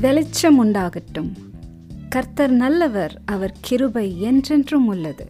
[0.00, 1.32] வெளிச்சம் உண்டாகட்டும்
[2.08, 5.26] கர்த்தர் நல்லவர் அவர் கிருபை என்றென்றும் உள்ளது.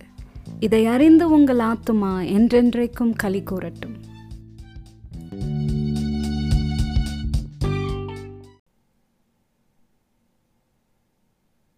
[0.60, 3.96] இதை அறிந்து உங்கள் ஆத்துமா என்றென்றைக்கும் களி கூறட்டும்.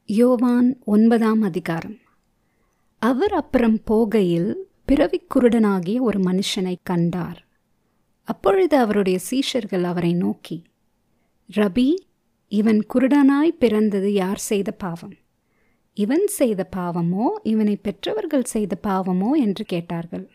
[0.04, 1.96] யோவான் ஒன்பதாம் அதிகாரம்.
[2.98, 7.46] அவர் அப்புறம் போகையில் பிறவி குருடனாகிய ஒரு மனுஷனை கண்டார்.
[8.24, 10.62] அப்பொழுது அவருடைய சீஷர்கள் அவரை நோக்கி
[11.56, 11.94] ரபி
[12.52, 15.16] இவன் குருடனாய் பிறந்தது யார் செய்த பாவம்?
[15.96, 20.26] இவன் செய்த பாவமோ இவனை பெற்றவர்கள் செய்த பாவமோ என்று கேட்டார்கள்.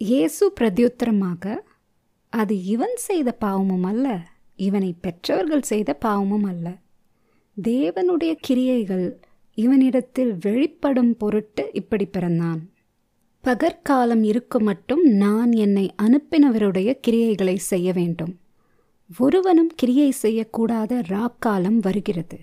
[0.00, 1.54] இயேசு பிரத்யுத்தரமாக
[2.32, 4.06] அது இவன் செய்த பாவமும் அல்ல
[4.58, 6.66] இவனை பெற்றவர்கள் செய்த பாவமும் அல்ல.
[7.56, 9.06] தேவனுடைய கிரியைகள்
[9.58, 12.62] இவனிடத்தில் வெளிப்படும் பொருட்டு இப்படி பிறந்தான்.
[13.44, 18.34] பகற்காலம் இருக்கும் மட்டும் நான் என்னை அனுப்பினவருடைய கிரியைகளை செய்ய வேண்டும்.
[19.18, 22.38] ஒருவனும் கிரியை செய்யக்கூடாத ராக்காலம் வருகிறது.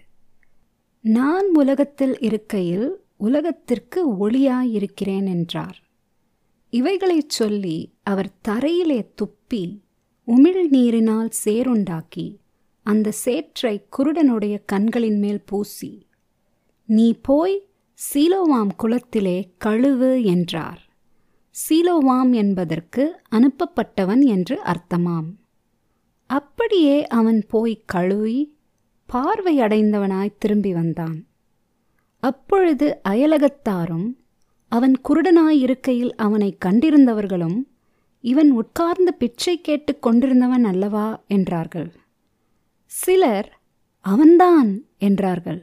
[1.01, 5.77] நான் உலகத்தில் இருக்கையில் உலகத்திற்கு ஒளியாயிருக்கிறேன் என்றார்.
[6.69, 9.79] இவைகளைச் சொல்லி அவர் தரையிலே துப்பி
[10.27, 12.37] உமிழ் நீரினால் சேருண்டாக்கி
[12.83, 16.05] அந்த சேற்றை குருடனுடைய கண்களின் மேல் பூசி
[16.85, 17.67] நீ போய்
[18.13, 20.81] சீலோவாம் குளத்திலே கழுவு என்றார்.
[21.55, 25.29] சீலோவாம் என்பதற்கு அனுப்பப்பட்டவன் என்று அர்த்தமாம்.
[26.31, 28.39] அப்படியே அவன் போய் கழுவி
[29.09, 31.17] பார்வையடைந்தவனாய் திரும்பி வந்தான்.
[32.23, 34.07] அப்பொழுது அயலகத்தாரும்
[34.71, 37.57] அவன் குருடனாயிருக்கையில் அவனை கண்டிருந்தவர்களும்
[38.23, 41.89] இவன் உட்கார்ந்து பிச்சை கேட்டு கொண்டிருந்தவன் அல்லவா என்றார்கள்.
[42.91, 43.49] சிலர்
[44.05, 45.61] அவன்தான் என்றார்கள்.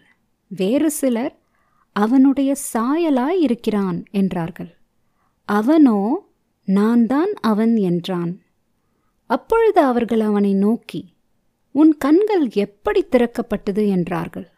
[0.51, 1.35] வேறு சிலர்
[1.97, 4.71] அவனுடைய சாயலாய் இருக்கிறான் என்றார்கள்.
[5.49, 6.01] அவனோ
[6.69, 8.33] நான் தான் அவன் என்றான்.
[9.31, 11.17] அப்பொழுது அவர்கள் அவனை நோக்கி
[11.73, 13.89] உன் கண்கள் எப்படி திறக்கப்பட்டது?
[13.89, 14.49] என்றார்கள்.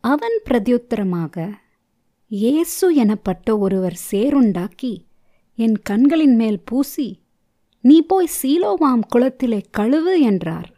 [0.00, 1.52] அவன் பிரதியுத்தரமாக
[2.26, 4.94] இயேசு எனப்பட்ட ஒருவர் சேருண்டாக்கி
[5.54, 7.22] என் கண்களின் மேல் பூசி
[7.80, 10.70] நீ போய் சீலோவாம் குளத்திலே கழுவு என்றார்.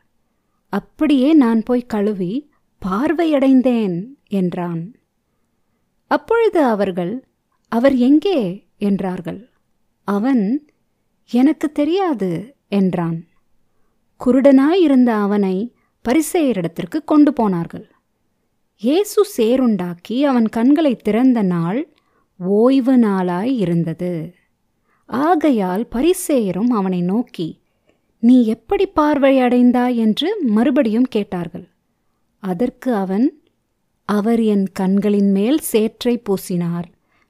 [0.69, 2.50] அப்படியே நான் போய் கழுவி
[2.82, 3.97] பார்வையடைந்தேன்
[4.28, 4.82] என்றான்.
[6.10, 7.14] அப்பொழுது அவர்கள்
[7.69, 8.66] அவர் எங்கே?
[8.78, 9.50] என்றார்கள்.
[10.08, 10.72] அவன்
[11.31, 13.27] எனக்கு தெரியாது என்றான்.
[14.25, 17.91] குருடனாயிருந்த அவனை பரிசெயரிடத்திற்கு கொண்டு போனார்கள்.
[18.77, 21.94] இயேசு சேருண்டாக்கி அவன் கண்களை திறந்த நாள்
[22.38, 24.34] ஓய்வு நாளாய் இருந்தது.
[25.06, 27.60] ஆகையால் பரிசேயரும் அவனை நோக்கி
[28.19, 29.97] நீ எப்படி பார்வை அடைந்தாய்?
[29.97, 31.69] என்று மறுபடியும் கேட்டார்கள்.
[32.38, 33.43] அதற்கு அவன்
[34.05, 36.84] அவர் என் கண்களின் மேல் சேற்றை பூசினார்.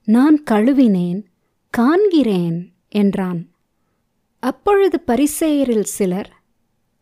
[0.05, 1.21] நான் கழுவினேன்
[1.75, 2.59] காண்கிறேன்
[2.89, 3.41] என்றான்.
[4.39, 6.31] அப்பொழுது பரிசேயரில் சிலர்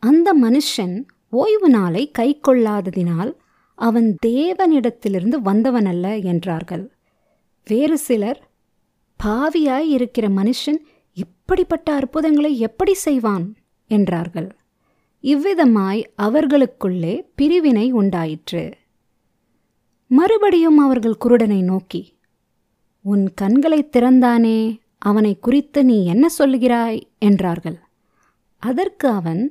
[0.01, 3.35] அந்த மனுஷன் ஓய்வு நாளை கை கொள்ளாததினால்
[3.75, 6.93] அவன் தேவனிடத்திலிருந்து வந்தவனல்ல என்றார்கள்.
[7.65, 8.51] வேறு சிலர்
[9.25, 10.79] பாவியாய் இருக்கிற மனுஷன்
[11.13, 13.57] இப்படிப்பட்ட அற்புதங்களை எப்படி செய்வான்?
[13.87, 14.57] என்றார்கள்.
[15.23, 18.75] இவ்விதமாய் அவர்களுக்குள்ளே பிரிவினை உண்டாயிற்று.
[20.07, 22.19] மறுபடியும் அவர்கள் குருடனை நோக்கி
[23.01, 24.84] உன் கண்களை திறந்தானே?
[25.05, 27.01] அவனை குறித்து நீ என்ன சொல்லுகிறாய்?
[27.19, 27.79] என்றார்கள்.
[28.63, 29.43] அதற்கு அவன்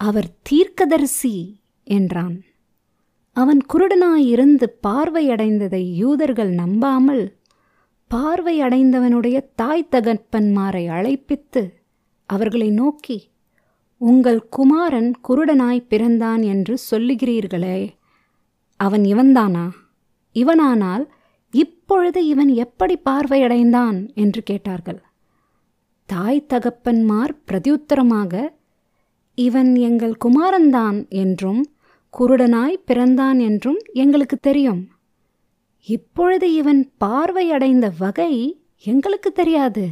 [0.00, 1.36] அவர் தீர்க்கதரிசி
[1.86, 2.36] என்றான்.
[3.36, 7.24] அவன் குருடனாயிருந்து பார்வையடைந்ததை யூதர்கள் நம்பாமல்
[8.10, 11.62] பார்வையடைந்தவனுடைய தாய் தகப்பன்மாரை அழைப்பித்து
[12.28, 13.18] அவர்களை நோக்கி
[14.00, 17.78] உங்கள் குமாரன் குருடனாய் பிறந்தான் என்று சொல்லுகிறீர்களே
[18.80, 19.66] அவன் இவன்தானா?
[20.36, 21.04] இவனானால்
[21.50, 24.14] இப்பொழுது இவன் எப்படி பார்வையடைந்தான்?
[24.14, 25.02] என்று கேட்டார்கள்.
[26.06, 28.48] தாய் தகப்பன்மார் பிரதியுத்தரமாக
[29.34, 31.66] இவன் எங்கள் குமாரன்தான் என்றும்
[32.18, 34.88] குருடனாய் பிறந்தான் என்றும் எங்களுக்கு தெரியும்.
[35.82, 39.88] இப்பொழுது இவன் பார்வையடைந்த வகை எங்களுக்கு தெரியாது.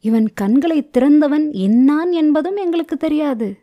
[0.00, 3.58] இவன் கண்களை திறந்தவன் இன்னான் என்பதும் எங்களுக்கு தெரியாது.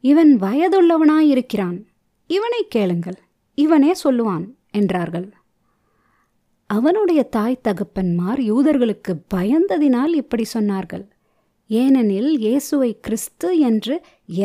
[0.00, 1.82] இவன் வயதுள்ளவனாயிருக்கிறான்.
[2.26, 3.18] இவனை கேளுங்கள்.
[3.54, 5.32] இவனே சொல்லுவான் என்றார்கள்.
[6.76, 11.04] அவனுடைய தாய் தகப்பன்மார் யூதர்களுக்கு பயந்ததினால் இப்படி சொன்னார்கள்.
[11.70, 13.94] ஏனெனில் இயேசுவை கிறிஸ்து என்று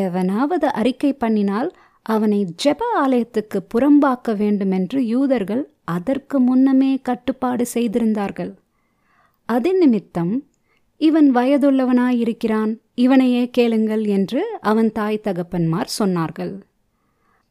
[0.04, 1.70] எவனாவது அறிக்கை பண்ணினால்
[2.06, 5.64] அவனை ஜெப ஆலயத்துக்கு புறம்பாக்க வேண்டுமென்று யூதர்கள்
[5.96, 8.52] அதற்கு முன்னமே கட்டுப்பாடு செய்திருந்தார்கள்.
[9.50, 10.34] அதன் நிமித்தம்
[11.02, 16.54] இவன் வயதுள்ளவனாயிருக்கிறான் இவனையே கேளுங்கள் என்று அவன் தாய் தகப்பன்மார் சொன்னார்கள்.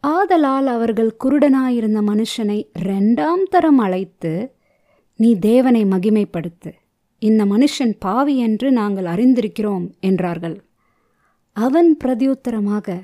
[0.05, 2.59] ஆதலால் அவர்கள் குருடனாயிருந்த மனுஷனை
[2.89, 4.33] ரெண்டாம் தரம் அழைத்து
[5.17, 6.73] நீ தேவனை மகிமைப்படுத்து.
[7.19, 10.65] இந்த மனுஷன் பாவி என்று நாங்கள் அறிந்திருக்கிறோம் என்றார்கள்.
[11.53, 13.03] அவன் பிரதியுத்தரமாக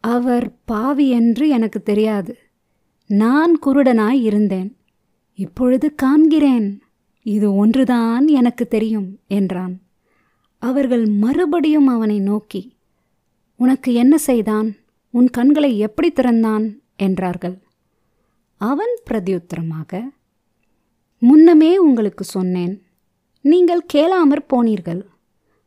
[0.00, 2.38] அவர் பாவி என்று எனக்கு தெரியாது.
[3.06, 4.76] நான் குருடனாய் இருந்தேன்.
[5.34, 6.80] இப்பொழுது காண்கிறேன்.
[7.22, 9.80] இது ஒன்றுதான் எனக்கு தெரியும் என்றான்.
[10.58, 12.74] அவர்கள் மறுபடியும் அவனை நோக்கி
[13.56, 14.76] உனக்கு என்ன செய்தான்?
[15.10, 16.80] உன் கண்களை எப்படி திறந்தான்?
[16.96, 17.62] என்றார்கள்.
[18.60, 20.08] அவன் பிரதியுத்தரமாக
[21.18, 22.82] முன்னமே உங்களுக்கு சொன்னேன்.
[23.40, 25.02] நீங்கள் கேளாமற் போனீர்கள்.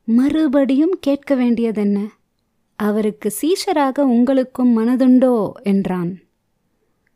[0.04, 2.10] மறுபடியும் கேட்க வேண்டியதென்ன?
[2.76, 5.52] அவருக்கு சீஷராக உங்களுக்கும் மனதுண்டோ?
[5.64, 6.20] என்றான்.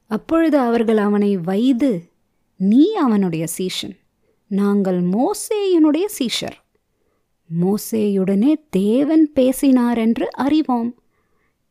[0.05, 2.09] அப்பொழுது அவர்கள் அவனை வைது
[2.55, 3.95] நீ அவனுடைய சீஷன்.
[4.47, 6.57] நாங்கள் மோசேயினுடைய சீஷர்.
[7.61, 10.95] மோசேயுடனே தேவன் பேசினார் என்று அறிவோம்.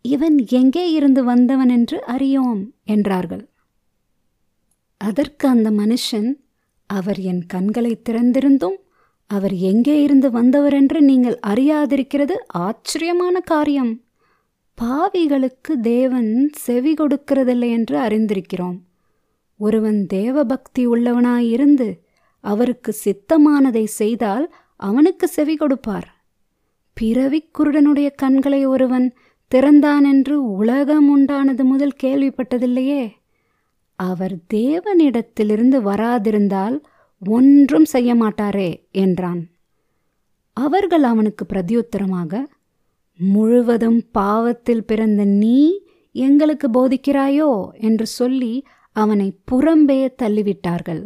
[0.03, 3.49] இவன் எங்கே இருந்து வந்தவன் என்று அறியோம் என்றார்கள்.
[4.97, 6.42] அதற்கு அந்த மனுஷன்
[6.93, 8.79] அவர் என் கண்களை திறந்திருந்தும்
[9.31, 12.35] அவர் எங்கே இருந்து வந்தவர் என்று நீங்கள் அறியாதிருக்கிறது
[12.67, 13.93] ஆச்சரியமான காரியம்.
[14.79, 18.79] பாவிகளுக்கு தேவன் செவி கொடுக்கிறதில்லை என்று அறிந்திருக்கிறோம்.
[19.61, 21.89] ஒருவன் தேவபக்தி உள்ளவனாயிருந்து
[22.44, 24.47] அவருக்கு சித்தமானதை செய்தால்
[24.81, 26.09] அவனுக்கு செவி கொடுப்பார்.
[26.97, 29.06] பிறவி குருடனுடைய கண்களை ஒருவன்
[29.53, 33.03] திறந்தான் என்று உலகம் உண்டானது முதல் கேள்விப்பட்டதில்லையே.
[34.03, 36.77] அவர் தேவனிடத்திலிருந்து வராதிருந்தால்
[37.23, 39.43] ஒன்றும் செய்ய மாட்டாரே என்றான்.
[40.57, 42.43] அவர்கள் அவனுக்கு பிரதியுத்தரமாக
[43.19, 45.83] முழுவதும் பாவத்தில் பிறந்த நீ
[46.13, 47.69] எங்களுக்கு போதிக்கிறாயோ?
[47.81, 51.05] என்று சொல்லி அவனை புறம்பே தள்ளிவிட்டார்கள்.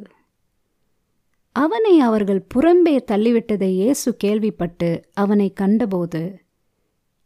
[1.56, 6.22] அவனை அவர்கள் புறம்பே தள்ளிவிட்டதை இயேசு கேள்விப்பட்டு அவனை கண்டபோது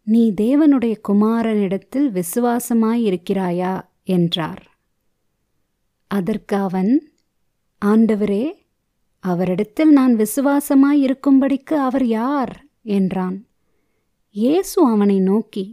[0.06, 3.74] நீ தேவனுடைய குமாரனிடத்தில் விசுவாசமாயிருக்கிறாயா?
[4.04, 4.62] என்றார்.
[6.10, 7.12] அதற்கு அவன்
[7.84, 8.52] ஆண்டவரே
[9.24, 12.66] அவரிடத்தில் நான் விசுவாசமாய் இருக்கும்படிக்கு அவர் யார்?
[12.82, 13.46] என்றான்.
[14.30, 15.64] இயேசு அவனை நோக்கி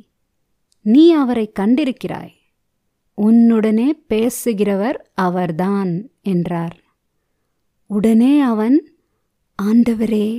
[0.81, 2.36] நீ அவரை கண்டிருக்கிறாய்.
[3.18, 6.78] உன்னுடனே பேசுகிறவர் அவர்தான் என்றார்.
[7.89, 8.78] உடனே அவன்
[9.63, 10.30] ஆண்டவரே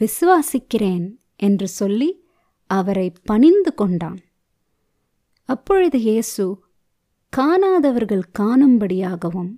[0.00, 1.06] விசுவாசிக்கிறேன்
[1.36, 2.10] என்று சொல்லி
[2.70, 4.20] அவரை பணிந்து கொண்டான்.
[5.48, 6.44] அப்பொழுது இயேசு
[7.36, 9.50] காணாதவர்கள் காணும்படியாகவும்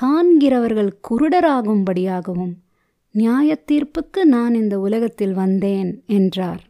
[0.00, 2.54] காண்கிறவர்கள் குருடராகும்படியாகவும்
[3.14, 6.62] நியாயத்தீர்ப்புக்கு நான் இந்த உலகத்தில் வந்தேன் என்றார்.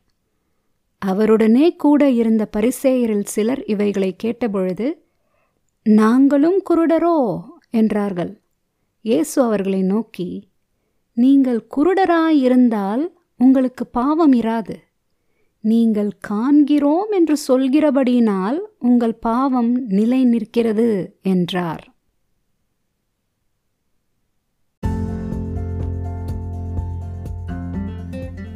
[1.02, 5.04] அவருடனே கூட இருந்த பரிசேயரில் சிலர் இவைகளை கேட்டபொழுது
[5.82, 7.38] நாங்களும் குருடரோ?
[7.70, 8.42] என்றார்கள்.
[9.00, 10.48] இயேசு அவர்களை நோக்கி
[11.16, 13.04] நீங்கள் குருடராயிருந்தால்
[13.36, 14.76] உங்களுக்கு பாவம் இராது.
[15.62, 21.94] நீங்கள் காண்கிறோம் என்று சொல்கிறபடியினால் உங்கள் பாவம் நிலை நிற்கிறது என்றார்.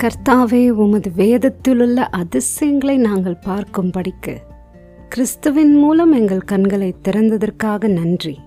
[0.03, 4.35] கர்த்தாவே உமது வேதத்திலுள்ள அதிசயங்களை நாங்கள் பார்க்கும்படிக்கு
[5.09, 8.39] கிறிஸ்துவின் மூலம் எங்கள் கண்களை திறந்ததற்காக நன்றி.